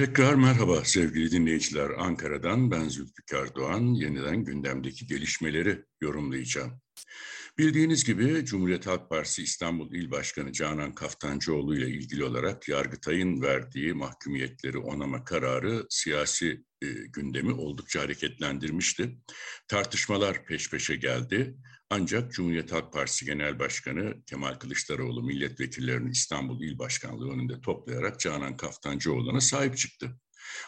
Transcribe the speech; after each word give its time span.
Tekrar 0.00 0.34
merhaba 0.34 0.84
sevgili 0.84 1.30
dinleyiciler. 1.30 1.90
Ankara'dan 1.90 2.70
ben 2.70 2.88
Zülfikar 2.88 3.54
Doğan. 3.54 3.94
Yeniden 3.94 4.44
gündemdeki 4.44 5.06
gelişmeleri 5.06 5.84
yorumlayacağım. 6.00 6.80
Bildiğiniz 7.58 8.04
gibi 8.04 8.44
Cumhuriyet 8.44 8.86
Halk 8.86 9.10
Partisi 9.10 9.42
İstanbul 9.42 9.94
İl 9.94 10.10
Başkanı 10.10 10.52
Canan 10.52 10.94
Kaftancıoğlu 10.94 11.76
ile 11.76 11.88
ilgili 11.88 12.24
olarak 12.24 12.68
Yargıtay'ın 12.68 13.42
verdiği 13.42 13.92
mahkumiyetleri 13.92 14.78
onama 14.78 15.24
kararı 15.24 15.86
siyasi 15.90 16.64
e, 16.82 16.86
gündemi 16.86 17.52
oldukça 17.52 18.00
hareketlendirmişti. 18.00 19.18
Tartışmalar 19.68 20.44
peş 20.44 20.70
peşe 20.70 20.96
geldi. 20.96 21.56
Ancak 21.92 22.32
Cumhuriyet 22.32 22.72
Halk 22.72 22.92
Partisi 22.92 23.24
Genel 23.24 23.58
Başkanı 23.58 24.22
Kemal 24.26 24.54
Kılıçdaroğlu 24.54 25.22
milletvekillerini 25.22 26.10
İstanbul 26.10 26.62
İl 26.62 26.78
Başkanlığı 26.78 27.32
önünde 27.32 27.60
toplayarak 27.60 28.20
Canan 28.20 28.56
Kaftancıoğlu'na 28.56 29.40
sahip 29.40 29.76
çıktı. 29.76 30.16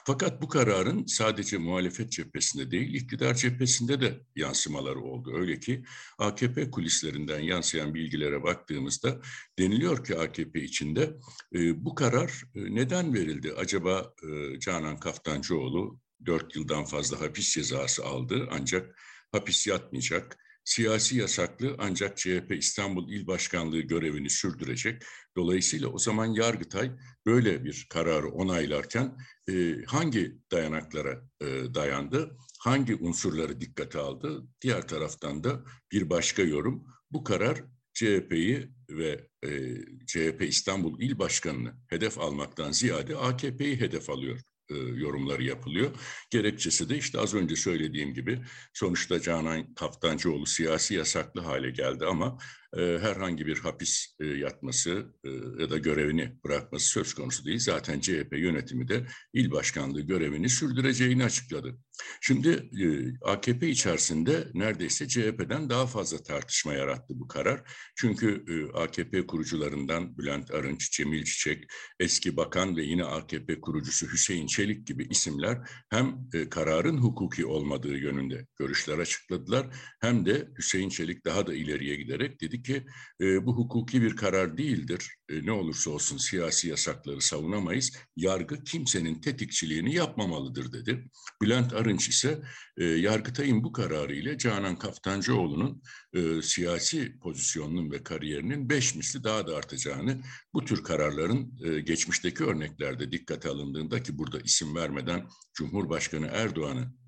Fakat 0.07 0.43
bu 0.43 0.49
kararın 0.49 1.07
sadece 1.07 1.59
muhalefet 1.59 2.13
cephesinde 2.13 2.71
değil, 2.71 2.95
iktidar 2.95 3.35
cephesinde 3.35 4.01
de 4.01 4.21
yansımaları 4.37 5.01
oldu. 5.01 5.37
Öyle 5.37 5.61
ki 5.61 5.85
AKP 6.19 6.71
kulislerinden 6.71 7.41
yansıyan 7.41 7.95
bilgilere 7.95 8.43
baktığımızda 8.43 9.21
deniliyor 9.59 10.05
ki 10.05 10.19
AKP 10.19 10.63
içinde 10.63 11.17
e, 11.55 11.85
bu 11.85 11.95
karar 11.95 12.43
e, 12.55 12.75
neden 12.75 13.15
verildi? 13.15 13.53
Acaba 13.53 14.15
e, 14.23 14.61
Canan 14.61 15.01
Kaftancıoğlu 15.01 16.01
dört 16.27 16.57
yıldan 16.57 16.85
fazla 16.85 17.21
hapis 17.21 17.55
cezası 17.55 18.05
aldı 18.05 18.49
ancak 18.51 18.97
hapis 19.33 19.67
yatmayacak 19.67 20.39
siyasi 20.65 21.19
yasaklı 21.19 21.77
ancak 21.79 22.17
CHP 22.17 22.53
İstanbul 22.59 23.13
İl 23.13 23.27
Başkanlığı 23.27 23.81
görevini 23.81 24.31
sürdürecek. 24.31 25.03
Dolayısıyla 25.37 25.89
o 25.89 25.99
zaman 25.99 26.27
Yargıtay 26.27 26.91
böyle 27.27 27.65
bir 27.65 27.87
kararı 27.91 28.29
onaylarken 28.29 29.17
e, 29.51 29.85
hangi 29.87 30.39
dayanaklara 30.51 31.23
e, 31.41 31.47
dayandı, 31.75 32.37
hangi 32.61 32.95
unsurları 32.95 33.61
dikkate 33.61 33.99
aldı? 33.99 34.47
Diğer 34.63 34.89
taraftan 34.89 35.45
da 35.45 35.65
bir 35.93 36.11
başka 36.11 36.43
yorum, 36.43 36.85
bu 37.11 37.25
karar 37.25 37.65
CHP'yi 37.95 38.69
ve 38.91 39.29
e, 39.45 39.77
CHP 40.07 40.43
İstanbul 40.43 41.01
İl 41.01 41.19
Başkanı'nı 41.19 41.75
hedef 41.89 42.19
almaktan 42.19 42.73
ziyade 42.73 43.17
AKP'yi 43.17 43.81
hedef 43.81 44.11
alıyor 44.11 44.41
e, 44.75 45.01
yorumları 45.01 45.45
yapılıyor. 45.45 45.91
Gerekçesi 46.31 46.89
de 46.89 46.97
işte 46.97 47.21
az 47.21 47.35
önce 47.35 47.57
söylediğim 47.57 48.15
gibi 48.15 48.41
sonuçta 48.73 49.21
Canan 49.21 49.75
Kaftancıoğlu 49.75 50.47
siyasi 50.47 50.95
yasaklı 50.95 51.41
hale 51.41 51.71
geldi 51.71 52.07
ama 52.07 52.39
herhangi 52.77 53.47
bir 53.47 53.59
hapis 53.59 54.17
e, 54.21 54.27
yatması 54.27 55.07
e, 55.25 55.31
ya 55.63 55.71
da 55.71 55.79
görevini 55.79 56.37
bırakması 56.45 56.87
söz 56.87 57.15
konusu 57.15 57.45
değil. 57.45 57.59
Zaten 57.59 58.01
CHP 58.01 58.33
yönetimi 58.33 58.89
de 58.89 59.07
il 59.33 59.51
başkanlığı 59.51 60.01
görevini 60.01 60.49
sürdüreceğini 60.49 61.25
açıkladı. 61.25 61.79
Şimdi 62.21 62.49
e, 62.83 62.87
AKP 63.25 63.69
içerisinde 63.69 64.49
neredeyse 64.55 65.09
CHP'den 65.09 65.71
daha 65.71 65.87
fazla 65.87 66.19
tartışma 66.19 66.75
yarattı 66.75 67.21
bu 67.21 67.29
karar. 67.29 67.63
Çünkü 67.97 68.45
e, 68.49 68.79
AKP 68.79 69.27
kurucularından 69.27 70.19
Bülent 70.19 70.51
Arınç, 70.51 70.93
Cemil 70.93 71.25
Çiçek, 71.25 71.65
eski 72.01 72.37
bakan 72.37 72.77
ve 72.77 72.83
yine 72.83 73.05
AKP 73.05 73.61
kurucusu 73.61 74.13
Hüseyin 74.13 74.47
Çelik 74.47 74.87
gibi 74.87 75.05
isimler 75.11 75.59
hem 75.91 76.29
e, 76.35 76.49
kararın 76.49 76.99
hukuki 76.99 77.47
olmadığı 77.47 77.97
yönünde 77.97 78.47
görüşler 78.59 78.99
açıkladılar 78.99 79.67
hem 80.01 80.27
de 80.27 80.49
Hüseyin 80.59 80.89
Çelik 80.89 81.25
daha 81.25 81.47
da 81.47 81.55
ileriye 81.55 81.97
giderek 81.97 82.41
dedi 82.41 82.62
ki 82.63 82.87
e, 83.21 83.47
bu 83.47 83.57
hukuki 83.57 84.03
bir 84.03 84.17
karar 84.17 84.59
değildir. 84.59 85.17
E, 85.29 85.47
ne 85.47 85.53
olursa 85.53 85.91
olsun 85.91 86.17
siyasi 86.17 86.69
yasakları 86.69 87.21
savunamayız. 87.21 87.93
Yargı 88.17 88.65
kimsenin 88.65 89.21
tetikçiliğini 89.21 89.95
yapmamalıdır 89.95 90.73
dedi. 90.73 91.11
Bülent 91.43 91.73
Arınç 91.73 92.09
ise 92.09 92.43
e, 92.77 92.85
Yargıtay'ın 92.85 93.65
bu 93.65 93.73
kararı 93.73 94.15
ile 94.15 94.39
Canan 94.39 94.77
Kaftancıoğlu'nun 94.77 95.83
e, 96.13 96.43
siyasi 96.43 97.19
pozisyonunun 97.19 97.91
ve 97.91 98.03
kariyerinin 98.03 98.69
beş 98.69 98.95
misli 98.95 99.25
daha 99.25 99.47
da 99.47 99.57
artacağını, 99.57 100.21
bu 100.55 100.65
tür 100.65 100.85
kararların 100.85 101.59
e, 101.65 101.81
geçmişteki 101.81 102.45
örneklerde 102.45 103.13
dikkate 103.13 103.49
alındığında 103.49 104.03
ki 104.03 104.19
burada 104.19 104.41
isim 104.41 104.75
vermeden 104.75 105.29
Cumhurbaşkanı 105.55 106.27
Erdoğan'ı 106.27 107.02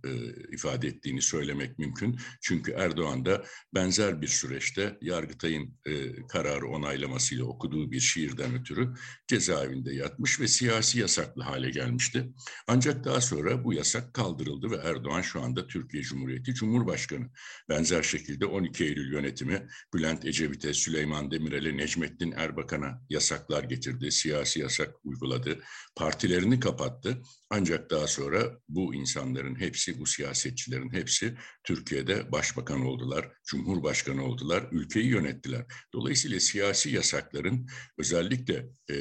ifade 0.53 0.89
ettiğini 0.89 1.23
söylemek 1.23 1.79
mümkün. 1.79 2.19
Çünkü 2.41 2.73
Erdoğan 2.73 3.25
da 3.25 3.45
benzer 3.75 4.23
bir 4.23 4.29
süreçte 4.29 4.99
Yargıtay'ın 5.01 5.79
e, 5.87 6.27
kararı 6.27 6.69
onaylamasıyla 6.69 7.45
okuduğu 7.45 7.91
bir 7.91 8.01
şiirden 8.01 8.55
ötürü 8.55 8.95
cezaevinde 9.29 9.95
yatmış 9.95 10.41
ve 10.41 10.49
siyasi 10.49 10.99
yasaklı 10.99 11.43
hale 11.43 11.71
gelmişti. 11.71 12.29
Ancak 12.69 13.05
daha 13.05 13.21
sonra 13.21 13.65
bu 13.65 13.73
yasak 13.75 14.15
kaldırıldı 14.15 14.71
ve 14.71 14.77
Erdoğan 14.77 15.23
şu 15.23 15.43
anda 15.43 15.67
Türkiye 15.67 16.03
Cumhuriyeti 16.03 16.55
Cumhurbaşkanı. 16.55 17.31
Benzer 17.69 18.03
şekilde 18.03 18.47
12 18.47 18.85
Eylül 18.85 19.13
yönetimi 19.13 19.67
Bülent 19.95 20.25
Ecevit'e, 20.25 20.75
Süleyman 20.75 21.31
Demirel'e, 21.31 21.77
Necmettin 21.77 22.33
Erbakan'a 22.33 23.03
yasaklar 23.11 23.65
getirdi, 23.65 24.13
siyasi 24.13 24.61
yasak 24.61 24.95
uyguladı, 25.05 25.61
partilerini 25.97 26.61
kapattı. 26.61 27.23
Ancak 27.51 27.91
daha 27.91 28.07
sonra 28.07 28.59
bu 28.69 28.95
insanların 28.95 29.61
hepsi, 29.61 29.94
bu 30.01 30.07
siyasetçilerin 30.07 30.93
hepsi 30.93 31.35
Türkiye'de 31.65 32.33
başbakan 32.33 32.81
oldular, 32.81 33.33
cumhurbaşkanı 33.45 34.25
oldular, 34.25 34.69
ülkeyi 34.73 35.07
yönettiler. 35.07 35.65
Dolayısıyla 35.93 36.41
siyasi 36.41 36.91
yasakların 36.91 37.67
özellikle 37.99 38.67
e, 38.91 38.97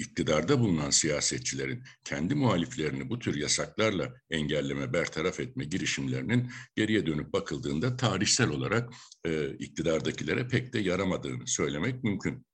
iktidarda 0.00 0.60
bulunan 0.60 0.90
siyasetçilerin 0.90 1.84
kendi 2.04 2.34
muhaliflerini 2.34 3.10
bu 3.10 3.18
tür 3.18 3.34
yasaklarla 3.36 4.14
engelleme, 4.30 4.92
bertaraf 4.92 5.40
etme 5.40 5.64
girişimlerinin 5.64 6.50
geriye 6.76 7.06
dönüp 7.06 7.32
bakıldığında 7.32 7.96
tarihsel 7.96 8.48
olarak 8.48 8.92
e, 9.24 9.50
iktidardakilere 9.56 10.48
pek 10.48 10.72
de 10.72 10.78
yaramadığını 10.78 11.46
söylemek 11.46 12.04
mümkün. 12.04 12.46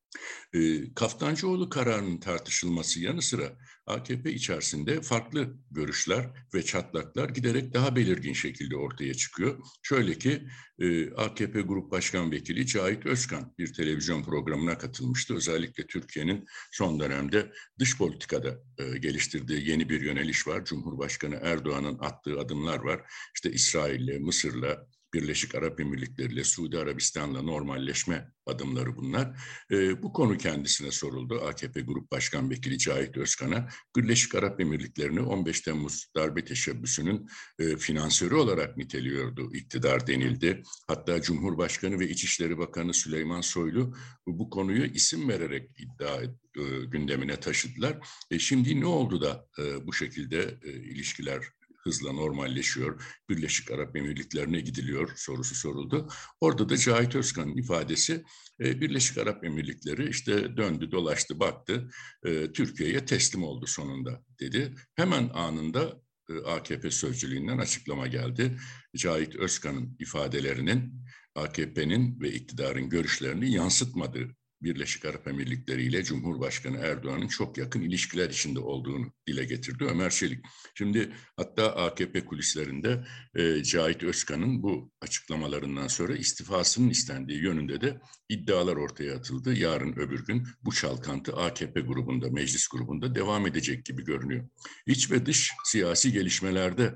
E, 0.53 0.93
Kaftancıoğlu 0.93 1.69
kararının 1.69 2.19
tartışılması 2.19 2.99
yanı 2.99 3.21
sıra 3.21 3.57
AKP 3.85 4.33
içerisinde 4.33 5.01
farklı 5.01 5.57
görüşler 5.71 6.29
ve 6.53 6.63
çatlaklar 6.63 7.29
giderek 7.29 7.73
daha 7.73 7.95
belirgin 7.95 8.33
şekilde 8.33 8.75
ortaya 8.75 9.13
çıkıyor. 9.13 9.59
Şöyle 9.83 10.17
ki 10.17 10.47
e, 10.79 11.13
AKP 11.13 11.61
Grup 11.61 11.91
Başkan 11.91 12.31
Vekili 12.31 12.67
Cahit 12.67 13.05
Özkan 13.05 13.53
bir 13.57 13.73
televizyon 13.73 14.23
programına 14.23 14.77
katılmıştı. 14.77 15.35
Özellikle 15.35 15.87
Türkiye'nin 15.87 16.45
son 16.71 16.99
dönemde 16.99 17.51
dış 17.79 17.97
politikada 17.97 18.59
e, 18.77 18.97
geliştirdiği 18.97 19.69
yeni 19.69 19.89
bir 19.89 20.01
yöneliş 20.01 20.47
var. 20.47 20.65
Cumhurbaşkanı 20.65 21.39
Erdoğan'ın 21.41 21.99
attığı 21.99 22.39
adımlar 22.39 22.79
var. 22.79 23.01
İşte 23.35 23.51
İsrail'le, 23.51 24.19
Mısır'la, 24.19 24.87
Birleşik 25.17 25.55
Arap 25.55 25.79
Emirlikleri 25.79 26.33
ile 26.33 26.43
Suudi 26.43 26.77
Arabistan'la 26.77 27.41
normalleşme 27.41 28.31
adımları 28.45 28.95
bunlar. 28.95 29.39
E, 29.71 30.03
bu 30.03 30.13
konu 30.13 30.37
kendisine 30.37 30.91
soruldu. 30.91 31.41
AKP 31.41 31.81
Grup 31.81 32.11
Başkan 32.11 32.49
Vekili 32.49 32.77
Cahit 32.77 33.17
Özkan'a 33.17 33.69
Birleşik 33.95 34.35
Arap 34.35 34.61
Emirlikleri'ni 34.61 35.21
15 35.21 35.61
Temmuz 35.61 36.07
darbe 36.15 36.45
teşebbüsünün 36.45 37.27
e, 37.59 37.77
finansörü 37.77 38.35
olarak 38.35 38.77
niteliyordu 38.77 39.53
iktidar 39.53 40.07
denildi. 40.07 40.63
Hatta 40.87 41.21
Cumhurbaşkanı 41.21 41.99
ve 41.99 42.09
İçişleri 42.09 42.57
Bakanı 42.57 42.93
Süleyman 42.93 43.41
Soylu 43.41 43.95
bu 44.27 44.49
konuyu 44.49 44.85
isim 44.85 45.29
vererek 45.29 45.69
iddia 45.79 46.21
e, 46.23 46.85
gündemine 46.85 47.39
taşıdılar. 47.39 47.97
E, 48.31 48.39
şimdi 48.39 48.81
ne 48.81 48.85
oldu 48.85 49.21
da 49.21 49.47
e, 49.59 49.87
bu 49.87 49.93
şekilde 49.93 50.57
e, 50.63 50.71
ilişkiler 50.71 51.43
hızla 51.87 52.11
normalleşiyor. 52.11 53.03
Birleşik 53.29 53.71
Arap 53.71 53.95
Emirlikleri'ne 53.95 54.59
gidiliyor 54.59 55.11
sorusu 55.15 55.55
soruldu. 55.55 56.07
Orada 56.41 56.69
da 56.69 56.77
Cahit 56.77 57.15
Özkan'ın 57.15 57.57
ifadesi 57.57 58.23
e, 58.59 58.81
Birleşik 58.81 59.17
Arap 59.17 59.43
Emirlikleri 59.43 60.09
işte 60.09 60.57
döndü 60.57 60.91
dolaştı 60.91 61.39
baktı 61.39 61.89
e, 62.25 62.51
Türkiye'ye 62.51 63.05
teslim 63.05 63.43
oldu 63.43 63.65
sonunda 63.67 64.23
dedi. 64.39 64.75
Hemen 64.95 65.29
anında 65.33 66.01
e, 66.29 66.33
AKP 66.37 66.91
sözcülüğünden 66.91 67.57
açıklama 67.57 68.07
geldi. 68.07 68.57
Cahit 68.95 69.35
Özkan'ın 69.35 69.95
ifadelerinin 69.99 70.93
AKP'nin 71.35 72.21
ve 72.21 72.31
iktidarın 72.31 72.89
görüşlerini 72.89 73.51
yansıtmadığı 73.51 74.35
Birleşik 74.61 75.05
Arap 75.05 75.27
Emirlikleri 75.27 75.83
ile 75.83 76.03
Cumhurbaşkanı 76.03 76.77
Erdoğan'ın 76.77 77.27
çok 77.27 77.57
yakın 77.57 77.81
ilişkiler 77.81 78.29
içinde 78.29 78.59
olduğunu 78.59 79.13
dile 79.27 79.45
getirdi 79.45 79.85
Ömer 79.85 80.09
Çelik. 80.09 80.45
Şimdi 80.75 81.13
hatta 81.37 81.75
AKP 81.75 82.25
kulislerinde 82.25 83.05
e, 83.35 83.63
Cahit 83.63 84.03
Özkan'ın 84.03 84.63
bu 84.63 84.91
açıklamalarından 85.01 85.87
sonra 85.87 86.15
istifasının 86.15 86.89
istendiği 86.89 87.43
yönünde 87.43 87.81
de 87.81 87.99
iddialar 88.29 88.75
ortaya 88.75 89.15
atıldı. 89.15 89.53
Yarın 89.53 89.93
öbür 89.93 90.25
gün 90.25 90.47
bu 90.61 90.73
çalkantı 90.73 91.33
AKP 91.33 91.79
grubunda, 91.79 92.29
meclis 92.29 92.67
grubunda 92.67 93.15
devam 93.15 93.47
edecek 93.47 93.85
gibi 93.85 94.03
görünüyor. 94.03 94.49
İç 94.85 95.11
ve 95.11 95.25
dış 95.25 95.51
siyasi 95.65 96.11
gelişmelerde 96.11 96.95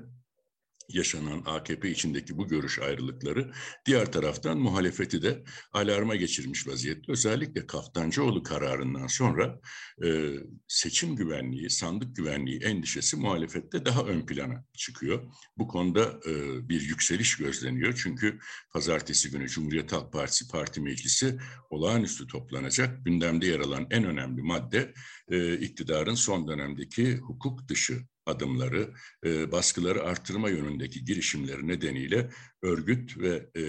yaşanan 0.94 1.42
AKP 1.46 1.90
içindeki 1.90 2.36
bu 2.36 2.48
görüş 2.48 2.78
ayrılıkları 2.78 3.52
diğer 3.86 4.12
taraftan 4.12 4.58
muhalefeti 4.58 5.22
de 5.22 5.44
alarma 5.72 6.16
geçirmiş 6.16 6.66
vaziyette. 6.68 7.12
Özellikle 7.12 7.66
Kaftancıoğlu 7.66 8.42
kararından 8.42 9.06
sonra 9.06 9.60
e, 10.04 10.32
seçim 10.68 11.16
güvenliği, 11.16 11.70
sandık 11.70 12.16
güvenliği 12.16 12.60
endişesi 12.60 13.16
muhalefette 13.16 13.84
daha 13.84 14.04
ön 14.04 14.26
plana 14.26 14.64
çıkıyor. 14.76 15.22
Bu 15.58 15.68
konuda 15.68 16.20
e, 16.26 16.32
bir 16.68 16.80
yükseliş 16.80 17.36
gözleniyor. 17.36 18.00
Çünkü 18.02 18.38
pazartesi 18.72 19.30
günü 19.30 19.48
Cumhuriyet 19.48 19.92
Halk 19.92 20.12
Partisi 20.12 20.48
Parti 20.48 20.80
Meclisi 20.80 21.38
olağanüstü 21.70 22.26
toplanacak. 22.26 23.04
Gündemde 23.04 23.46
yer 23.46 23.60
alan 23.60 23.86
en 23.90 24.04
önemli 24.04 24.42
madde 24.42 24.94
e, 25.28 25.58
iktidarın 25.58 26.14
son 26.14 26.48
dönemdeki 26.48 27.16
hukuk 27.16 27.68
dışı 27.68 28.11
adımları, 28.26 28.94
e, 29.24 29.52
baskıları 29.52 30.02
artırma 30.02 30.50
yönündeki 30.50 31.04
girişimleri 31.04 31.68
nedeniyle 31.68 32.30
örgüt 32.62 33.18
ve 33.18 33.46
e, 33.56 33.62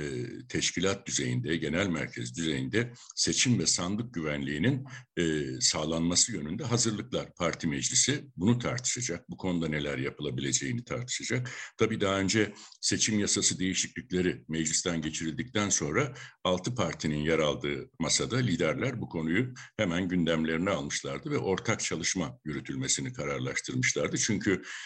teşkilat 0.47 1.07
düzeyinde, 1.07 1.57
genel 1.57 1.88
merkez 1.88 2.38
düzeyinde 2.38 2.94
seçim 3.15 3.59
ve 3.59 3.65
sandık 3.65 4.13
güvenliğinin 4.13 4.85
e, 5.17 5.41
sağlanması 5.61 6.31
yönünde 6.31 6.63
hazırlıklar. 6.63 7.33
Parti 7.35 7.67
meclisi 7.67 8.25
bunu 8.38 8.59
tartışacak. 8.59 9.29
Bu 9.29 9.38
konuda 9.38 9.67
neler 9.67 9.97
yapılabileceğini 9.97 10.83
tartışacak. 10.83 11.50
Tabii 11.77 12.01
daha 12.01 12.19
önce 12.19 12.53
seçim 12.81 13.19
yasası 13.19 13.59
değişiklikleri 13.59 14.44
meclisten 14.47 15.01
geçirildikten 15.01 15.69
sonra 15.69 16.13
altı 16.44 16.75
partinin 16.75 17.17
yer 17.17 17.39
aldığı 17.39 17.89
masada 18.00 18.38
liderler 18.38 19.01
bu 19.01 19.09
konuyu 19.09 19.53
hemen 19.77 20.07
gündemlerine 20.07 20.69
almışlardı 20.69 21.31
ve 21.31 21.38
ortak 21.38 21.79
çalışma 21.79 22.39
yürütülmesini 22.45 23.13
kararlaştırmışlardı. 23.13 24.17
Çünkü 24.17 24.43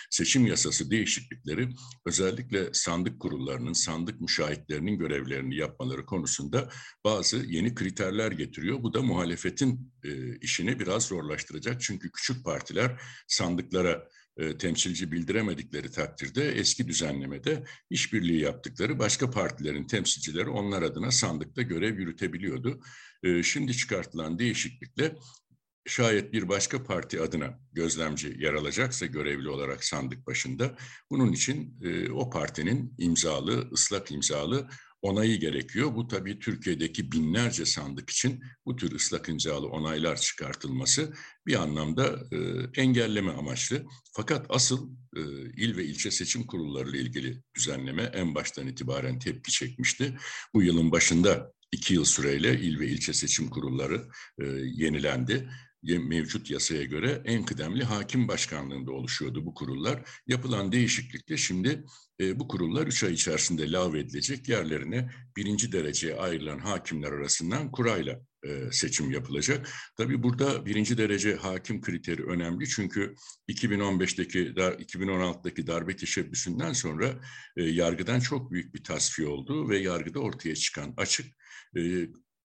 seçim 0.10 0.48
yasası 0.48 0.92
değişiklikleri 0.92 1.70
özellikle 2.06 2.74
sandık 2.74 3.20
kurullarının, 3.20 3.74
sandık 3.74 4.22
müşahitlerinin 4.22 4.98
görevlerini 4.98 5.56
yapmaları 5.56 6.06
konusunda 6.06 6.70
bazı 7.04 7.38
yeni 7.38 7.76
kriterler 7.76 8.32
getiriyor. 8.32 8.84
Bu 8.84 8.94
da 8.94 9.02
muhalefetin 9.02 9.94
e, 10.04 10.38
işini 10.38 10.80
biraz 10.80 11.04
zorlaştıracak. 11.04 11.82
Çünkü 11.82 12.12
küçük 12.12 12.46
partiler 12.46 13.02
sandıklara 13.28 14.08
e, 14.38 14.58
temsilci 14.58 15.12
bildiremedikleri 15.12 15.92
takdirde 15.92 16.52
eski 16.52 16.88
düzenlemede 16.88 17.64
işbirliği 17.90 18.42
yaptıkları 18.42 19.00
başka 19.00 19.32
partilerin 19.32 19.88
temsilcileri 19.88 20.50
onlar 20.50 20.82
adına 20.82 21.12
sandıkta 21.12 21.62
görev 21.62 22.00
yürütebiliyordu. 22.00 22.82
E, 23.24 23.44
şimdi 23.44 23.78
çıkartılan 23.78 24.40
değişiklikle 24.40 25.16
şayet 25.88 26.34
bir 26.34 26.50
başka 26.50 26.84
parti 26.84 27.22
adına 27.22 27.60
gözlemci 27.74 28.36
yer 28.40 28.54
alacaksa 28.54 29.06
görevli 29.06 29.50
olarak 29.50 29.84
sandık 29.84 30.28
başında 30.28 30.76
bunun 31.12 31.32
için 31.32 31.80
e, 31.84 32.12
o 32.12 32.30
partinin 32.30 32.94
imzalı, 32.98 33.70
ıslak 33.72 34.12
imzalı 34.12 34.70
onayı 35.02 35.40
gerekiyor. 35.40 35.96
Bu 35.96 36.08
tabii 36.08 36.40
Türkiye'deki 36.40 37.12
binlerce 37.12 37.66
sandık 37.66 38.10
için 38.10 38.44
bu 38.66 38.76
tür 38.76 38.96
ıslak 38.96 39.30
imzalı 39.30 39.68
onaylar 39.68 40.16
çıkartılması 40.16 41.14
bir 41.48 41.62
anlamda 41.62 42.20
e, 42.32 42.38
engelleme 42.82 43.32
amaçlı. 43.32 43.86
Fakat 44.14 44.46
asıl 44.50 44.90
e, 45.16 45.22
il 45.58 45.78
ve 45.78 45.86
ilçe 45.86 46.12
seçim 46.12 46.48
kurulları 46.48 46.90
ile 46.90 47.00
ilgili 47.00 47.44
düzenleme 47.56 48.04
en 48.04 48.36
baştan 48.36 48.68
itibaren 48.68 49.20
tepki 49.20 49.52
çekmişti. 49.52 50.18
Bu 50.54 50.64
yılın 50.64 50.92
başında 50.92 51.52
iki 51.72 51.94
yıl 51.94 52.06
süreyle 52.06 52.60
il 52.60 52.80
ve 52.80 52.88
ilçe 52.88 53.14
seçim 53.14 53.50
kurulları 53.50 54.08
e, 54.42 54.46
yenilendi 54.74 55.50
mevcut 55.84 56.50
yasaya 56.50 56.84
göre 56.84 57.22
en 57.26 57.46
kıdemli 57.46 57.84
hakim 57.84 58.28
başkanlığında 58.28 58.92
oluşuyordu 58.92 59.46
bu 59.46 59.54
kurullar. 59.54 60.10
Yapılan 60.28 60.72
değişiklikle 60.72 61.38
şimdi 61.38 61.84
e, 62.20 62.40
bu 62.40 62.48
kurullar 62.48 62.88
üç 62.88 63.04
ay 63.04 63.14
içerisinde 63.14 63.72
lağvedilecek 63.72 64.50
yerlerine 64.50 65.10
birinci 65.38 65.72
dereceye 65.72 66.16
ayrılan 66.16 66.60
hakimler 66.60 67.12
arasından 67.12 67.72
kurayla 67.72 68.20
e, 68.44 68.72
seçim 68.72 69.12
yapılacak. 69.12 69.70
Tabii 69.98 70.24
burada 70.24 70.66
birinci 70.66 70.98
derece 70.98 71.36
hakim 71.36 71.82
kriteri 71.82 72.24
önemli 72.24 72.70
çünkü 72.70 73.16
2015'teki 73.50 74.40
2016'daki 74.40 75.68
darbe 75.68 75.96
teşebbüsünden 75.96 76.74
sonra 76.74 77.22
e, 77.58 77.64
yargıdan 77.64 78.20
çok 78.20 78.52
büyük 78.52 78.76
bir 78.76 78.84
tasfiye 78.84 79.28
oldu 79.28 79.70
ve 79.70 79.78
yargıda 79.78 80.20
ortaya 80.20 80.56
çıkan 80.56 80.94
açık 80.98 81.34
e, 81.78 81.82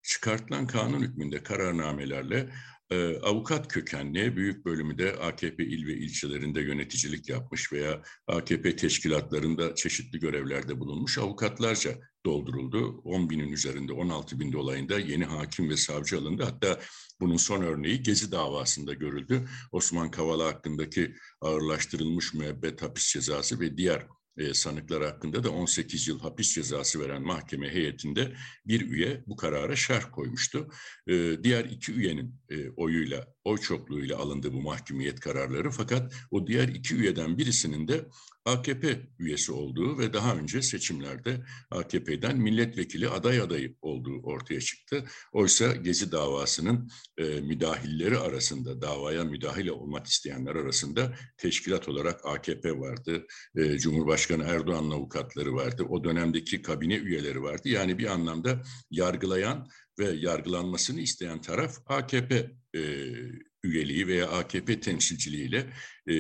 çıkartılan 0.04 0.68
kanun 0.68 1.01
hükmünde 1.01 1.44
kararnamelerle 1.44 2.50
e, 2.92 3.20
avukat 3.20 3.68
kökenli 3.68 4.36
büyük 4.36 4.66
bölümü 4.66 4.98
de 4.98 5.16
AKP 5.16 5.64
il 5.64 5.88
ve 5.88 5.94
ilçelerinde 5.94 6.62
yöneticilik 6.62 7.30
yapmış 7.30 7.74
veya 7.74 8.02
AKP 8.28 8.76
teşkilatlarında 8.76 9.76
çeşitli 9.76 10.20
görevlerde 10.20 10.80
bulunmuş 10.80 11.18
avukatlarca 11.18 12.00
dolduruldu. 12.26 13.02
10 13.04 13.30
binin 13.30 13.52
üzerinde 13.52 13.94
16 13.94 14.40
bin 14.40 14.54
dolayında 14.54 15.00
yeni 15.00 15.26
hakim 15.26 15.70
ve 15.70 15.78
savcı 15.78 16.18
alındı. 16.18 16.44
Hatta 16.44 16.80
bunun 17.20 17.38
son 17.38 17.62
örneği 17.62 18.04
Gezi 18.04 18.32
davasında 18.32 18.94
görüldü. 18.94 19.48
Osman 19.72 20.12
Kavala 20.12 20.46
hakkındaki 20.46 21.16
ağırlaştırılmış 21.42 22.34
müebbet 22.34 22.82
hapis 22.82 23.14
cezası 23.14 23.60
ve 23.60 23.78
diğer 23.78 24.08
e, 24.38 24.54
sanıklar 24.54 25.04
hakkında 25.04 25.44
da 25.44 25.51
18 25.51 26.07
yıl 26.07 26.19
hapis 26.19 26.54
cezası 26.54 27.00
veren 27.00 27.22
mahkeme 27.22 27.69
heyetinde 27.69 28.33
bir 28.66 28.89
üye 28.89 29.24
bu 29.28 29.36
karara 29.36 29.75
şerh 29.75 30.12
koymuştu. 30.12 30.68
E, 31.07 31.44
diğer 31.44 31.66
iki 31.66 31.92
üyenin 31.94 32.36
e, 32.50 32.69
oyuyla, 32.69 33.28
oy 33.44 33.57
çokluğuyla 33.57 34.18
alındı 34.18 34.54
bu 34.54 34.62
mahkumiyet 34.62 35.19
kararları 35.19 35.72
fakat 35.72 36.13
o 36.31 36.48
diğer 36.48 36.68
iki 36.68 36.95
üyeden 36.95 37.38
birisinin 37.38 37.88
de 37.88 38.06
AKP 38.46 39.00
üyesi 39.20 39.52
olduğu 39.52 40.00
ve 40.00 40.14
daha 40.14 40.36
önce 40.36 40.62
seçimlerde 40.62 41.44
AKP'den 41.72 42.38
milletvekili 42.38 43.10
aday 43.10 43.42
adayı 43.42 43.76
olduğu 43.82 44.22
ortaya 44.24 44.62
çıktı. 44.62 45.06
Oysa 45.34 45.76
Gezi 45.76 46.12
davasının 46.12 46.90
e, 47.18 47.24
müdahilleri 47.24 48.18
arasında, 48.18 48.82
davaya 48.82 49.24
müdahale 49.24 49.72
olmak 49.72 50.08
isteyenler 50.08 50.56
arasında 50.56 51.16
teşkilat 51.38 51.90
olarak 51.90 52.26
AKP 52.26 52.80
vardı, 52.80 53.26
e, 53.56 53.78
Cumhurbaşkanı 53.78 54.44
Erdoğan'ın 54.44 54.92
avukatları 54.92 55.54
vardı, 55.54 55.84
o 55.90 56.04
dönemdeki 56.04 56.62
kabine 56.62 56.96
üyeleri 56.96 57.42
vardı. 57.42 57.70
Yani 57.70 57.98
bir 57.98 58.06
anlamda 58.06 58.64
yargılayan 58.92 59.68
ve 60.00 60.12
yargılanmasını 60.12 61.02
isteyen 61.02 61.42
taraf 61.42 61.78
AKP 61.86 62.52
e, 62.76 62.82
üyeliği 63.64 64.08
veya 64.08 64.28
AKP 64.30 64.80
temsilciliğiyle 64.80 65.74
e, 66.10 66.14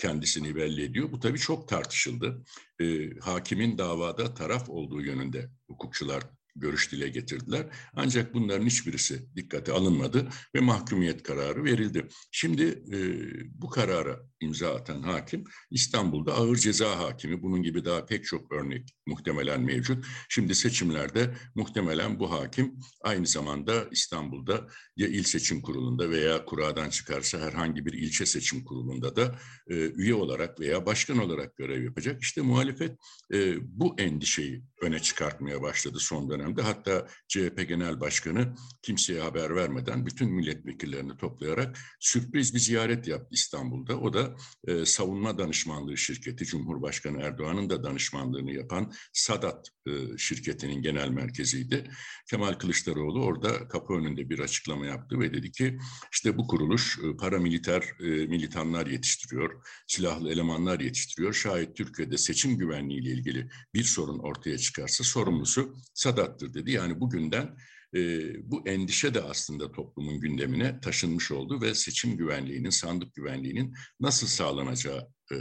kendisini 0.00 0.56
belli 0.56 0.82
ediyor. 0.84 1.12
Bu 1.12 1.20
tabii 1.20 1.38
çok 1.38 1.68
tartışıldı. 1.68 2.44
E, 2.80 3.10
hakimin 3.20 3.78
davada 3.78 4.34
taraf 4.34 4.70
olduğu 4.70 5.02
yönünde 5.02 5.50
hukukçular 5.66 6.22
görüş 6.56 6.92
dile 6.92 7.08
getirdiler. 7.08 7.66
Ancak 7.94 8.34
bunların 8.34 8.66
hiçbirisi 8.66 9.36
dikkate 9.36 9.72
alınmadı 9.72 10.28
ve 10.54 10.60
mahkumiyet 10.60 11.22
kararı 11.22 11.64
verildi. 11.64 12.08
Şimdi 12.32 12.62
e, 12.92 12.98
bu 13.60 13.70
karara 13.70 14.20
imza 14.40 14.74
atan 14.74 15.02
hakim 15.02 15.44
İstanbul'da 15.70 16.34
ağır 16.34 16.56
ceza 16.56 16.98
hakimi. 16.98 17.42
Bunun 17.42 17.62
gibi 17.62 17.84
daha 17.84 18.06
pek 18.06 18.24
çok 18.24 18.52
örnek 18.52 18.94
muhtemelen 19.06 19.60
mevcut. 19.60 20.04
Şimdi 20.28 20.54
seçimlerde 20.54 21.34
muhtemelen 21.54 22.20
bu 22.20 22.30
hakim 22.30 22.74
aynı 23.02 23.26
zamanda 23.26 23.88
İstanbul'da 23.90 24.66
ya 24.96 25.08
il 25.08 25.22
seçim 25.22 25.62
kurulunda 25.62 26.10
veya 26.10 26.44
kuradan 26.44 26.90
çıkarsa 26.90 27.38
herhangi 27.38 27.86
bir 27.86 27.92
ilçe 27.92 28.26
seçim 28.26 28.64
kurulunda 28.64 29.16
da 29.16 29.38
e, 29.68 29.74
üye 29.74 30.14
olarak 30.14 30.60
veya 30.60 30.86
başkan 30.86 31.18
olarak 31.18 31.56
görev 31.56 31.84
yapacak. 31.84 32.22
İşte 32.22 32.40
muhalefet 32.40 32.96
e, 33.32 33.56
bu 33.62 33.94
endişeyi 33.98 34.62
öne 34.82 34.98
çıkartmaya 34.98 35.62
başladı 35.62 35.98
son 36.00 36.30
dönemde. 36.40 36.62
Hatta 36.62 37.06
CHP 37.28 37.68
Genel 37.68 38.00
Başkanı 38.00 38.54
kimseye 38.82 39.20
haber 39.20 39.56
vermeden 39.56 40.06
bütün 40.06 40.30
milletvekillerini 40.30 41.16
toplayarak 41.16 41.78
sürpriz 42.00 42.54
bir 42.54 42.58
ziyaret 42.58 43.08
yaptı 43.08 43.28
İstanbul'da. 43.30 44.00
O 44.00 44.12
da 44.12 44.36
e, 44.66 44.84
savunma 44.84 45.38
danışmanlığı 45.38 45.96
şirketi, 45.96 46.44
Cumhurbaşkanı 46.44 47.22
Erdoğan'ın 47.22 47.70
da 47.70 47.84
danışmanlığını 47.84 48.52
yapan 48.52 48.92
Sadat 49.12 49.68
e, 49.86 50.18
şirketinin 50.18 50.82
genel 50.82 51.08
merkeziydi. 51.08 51.90
Kemal 52.30 52.52
Kılıçdaroğlu 52.52 53.24
orada 53.24 53.68
kapı 53.68 53.92
önünde 53.92 54.30
bir 54.30 54.38
açıklama 54.38 54.86
yaptı 54.86 55.20
ve 55.20 55.34
dedi 55.34 55.52
ki 55.52 55.78
işte 56.12 56.38
bu 56.38 56.46
kuruluş 56.46 56.98
e, 56.98 57.16
paramiliter 57.16 57.82
e, 58.00 58.26
militanlar 58.26 58.86
yetiştiriyor, 58.86 59.66
silahlı 59.86 60.32
elemanlar 60.32 60.80
yetiştiriyor. 60.80 61.32
Şayet 61.32 61.76
Türkiye'de 61.76 62.18
seçim 62.18 62.58
güvenliği 62.58 63.00
ile 63.00 63.10
ilgili 63.10 63.50
bir 63.74 63.84
sorun 63.84 64.18
ortaya 64.18 64.58
çıkarsa 64.58 65.04
sorumlusu 65.04 65.76
Sadat'tır 66.30 66.54
dedi. 66.54 66.70
Yani 66.70 67.00
bugünden 67.00 67.56
e, 67.94 68.00
bu 68.50 68.68
endişe 68.68 69.14
de 69.14 69.22
aslında 69.22 69.72
toplumun 69.72 70.20
gündemine 70.20 70.80
taşınmış 70.80 71.30
oldu 71.30 71.60
ve 71.60 71.74
seçim 71.74 72.16
güvenliğinin, 72.16 72.70
sandık 72.70 73.14
güvenliğinin 73.14 73.74
nasıl 74.00 74.26
sağlanacağı 74.26 75.08
e, 75.32 75.36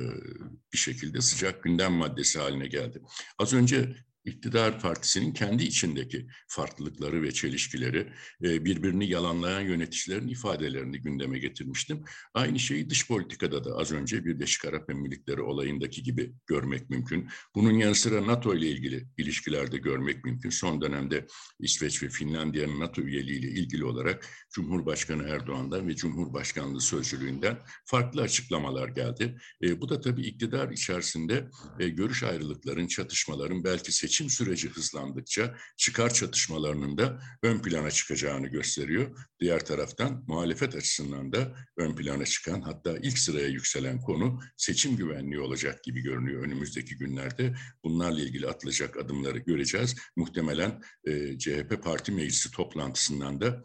bir 0.73 0.77
şekilde 0.77 1.21
sıcak 1.21 1.63
gündem 1.63 1.93
maddesi 1.93 2.39
haline 2.39 2.67
geldi. 2.67 3.01
Az 3.37 3.53
önce 3.53 3.95
iktidar 4.29 4.79
partisinin 4.79 5.33
kendi 5.33 5.63
içindeki 5.63 6.27
farklılıkları 6.47 7.23
ve 7.23 7.31
çelişkileri, 7.31 8.13
e, 8.43 8.65
birbirini 8.65 9.09
yalanlayan 9.09 9.61
yöneticilerin 9.61 10.27
ifadelerini 10.27 11.01
gündeme 11.01 11.39
getirmiştim. 11.39 12.03
Aynı 12.33 12.59
şeyi 12.59 12.89
dış 12.89 13.07
politikada 13.07 13.63
da 13.63 13.75
az 13.75 13.91
önce 13.91 14.25
Birleşik 14.25 14.65
Arap 14.65 14.89
Emirlikleri 14.89 15.41
olayındaki 15.41 16.03
gibi 16.03 16.33
görmek 16.47 16.89
mümkün. 16.89 17.29
Bunun 17.55 17.71
yanı 17.71 17.95
sıra 17.95 18.27
NATO 18.27 18.55
ile 18.55 18.67
ilgili 18.67 19.07
ilişkilerde 19.17 19.77
görmek 19.77 20.25
mümkün. 20.25 20.49
Son 20.49 20.81
dönemde 20.81 21.27
İsveç 21.59 22.03
ve 22.03 22.09
Finlandiya'nın 22.09 22.79
NATO 22.79 23.01
üyeliğiyle 23.01 23.47
ilgili 23.47 23.85
olarak 23.85 24.27
Cumhurbaşkanı 24.51 25.23
Erdoğan'dan 25.23 25.87
ve 25.87 25.95
Cumhurbaşkanlığı 25.95 26.81
Sözcülüğü'nden 26.81 27.59
farklı 27.85 28.21
açıklamalar 28.21 28.89
geldi. 28.89 29.37
E, 29.63 29.81
bu 29.81 29.89
da 29.89 30.01
tabii 30.01 30.21
iktidar 30.21 30.71
içerisinde 30.71 31.49
e, 31.79 31.89
görüş 31.89 32.23
ayrılıkların, 32.23 32.87
çatışmaların 32.87 33.63
belki 33.63 33.91
seçim 33.91 34.18
süreci 34.27 34.69
hızlandıkça 34.69 35.55
çıkar 35.77 36.13
çatışmalarının 36.13 36.97
da 36.97 37.21
ön 37.43 37.59
plana 37.59 37.91
çıkacağını 37.91 38.47
gösteriyor. 38.47 39.17
Diğer 39.39 39.65
taraftan 39.65 40.23
muhalefet 40.27 40.75
açısından 40.75 41.33
da 41.33 41.55
ön 41.77 41.95
plana 41.95 42.25
çıkan 42.25 42.61
hatta 42.61 42.97
ilk 42.97 43.17
sıraya 43.17 43.47
yükselen 43.47 44.01
konu 44.01 44.39
seçim 44.57 44.97
güvenliği 44.97 45.39
olacak 45.39 45.83
gibi 45.83 46.01
görünüyor 46.01 46.43
önümüzdeki 46.43 46.97
günlerde. 46.97 47.55
Bunlarla 47.83 48.21
ilgili 48.21 48.47
atılacak 48.47 48.97
adımları 48.97 49.39
göreceğiz. 49.39 49.95
Muhtemelen 50.15 50.81
e, 51.05 51.37
CHP 51.37 51.83
Parti 51.83 52.11
Meclisi 52.11 52.51
toplantısından 52.51 53.41
da 53.41 53.63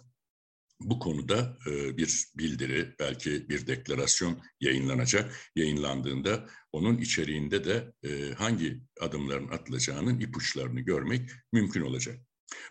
bu 0.81 0.99
konuda 0.99 1.59
e, 1.67 1.97
bir 1.97 2.25
bildiri, 2.39 2.95
belki 3.01 3.49
bir 3.49 3.67
deklarasyon 3.67 4.43
yayınlanacak. 4.61 5.51
Yayınlandığında 5.57 6.49
onun 6.73 6.99
içeriğinde 6.99 7.65
de 7.65 7.93
e, 8.03 8.35
hangi 8.35 8.81
adımların 9.01 9.49
atılacağının 9.49 10.21
ipuçlarını 10.21 10.81
görmek 10.81 11.31
mümkün 11.53 11.81
olacak. 11.81 12.21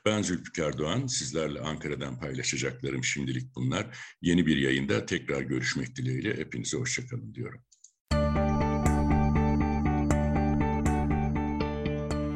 Ben 0.05 0.21
Zülfikar 0.21 0.77
Doğan, 0.77 1.07
sizlerle 1.07 1.59
Ankara'dan 1.59 2.19
paylaşacaklarım 2.19 3.03
şimdilik 3.03 3.55
bunlar. 3.55 3.97
Yeni 4.21 4.45
bir 4.45 4.57
yayında 4.57 5.05
tekrar 5.05 5.41
görüşmek 5.41 5.95
dileğiyle 5.95 6.37
hepinize 6.37 6.77
hoşçakalın 6.77 7.33
diyorum. 7.33 7.63